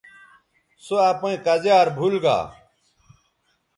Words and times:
سو 0.83 0.95
اپئیں 1.11 1.37
کزیار 1.45 1.87
بھول 1.97 2.15
گا 2.23 2.37